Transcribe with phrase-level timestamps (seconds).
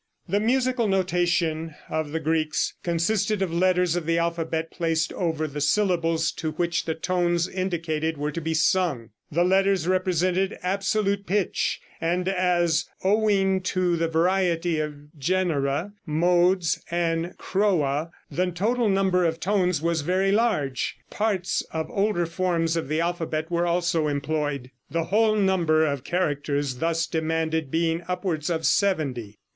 [0.27, 5.61] The musical notation of the Greeks consisted of letters of the alphabet placed over the
[5.61, 9.11] syllables to which the tones indicated were to be sung.
[9.31, 17.37] The letters represented absolute pitch, and as, owing to the variety of genera, modes and
[17.37, 23.01] chroa, the total number of tones was very large, parts of older forms of the
[23.01, 29.37] alphabet were also employed, the whole number of characters thus demanded being upwards of seventy.